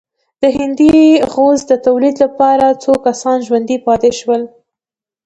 [0.41, 0.97] د هندي
[1.31, 4.41] غوز د تولید لپاره څو کسان ژوندي پاتې شول.